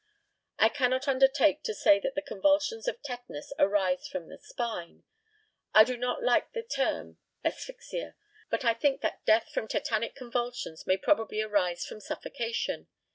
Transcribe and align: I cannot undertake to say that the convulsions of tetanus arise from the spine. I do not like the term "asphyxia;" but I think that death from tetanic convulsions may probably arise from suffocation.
I 0.57 0.69
cannot 0.69 1.07
undertake 1.07 1.61
to 1.61 1.75
say 1.75 1.99
that 1.99 2.15
the 2.15 2.23
convulsions 2.23 2.87
of 2.87 3.03
tetanus 3.03 3.53
arise 3.59 4.07
from 4.07 4.29
the 4.29 4.39
spine. 4.39 5.03
I 5.75 5.83
do 5.83 5.95
not 5.95 6.23
like 6.23 6.53
the 6.53 6.63
term 6.63 7.19
"asphyxia;" 7.45 8.15
but 8.49 8.65
I 8.65 8.73
think 8.73 9.01
that 9.01 9.23
death 9.25 9.49
from 9.53 9.67
tetanic 9.67 10.15
convulsions 10.15 10.87
may 10.87 10.97
probably 10.97 11.43
arise 11.43 11.85
from 11.85 11.99
suffocation. 11.99 12.87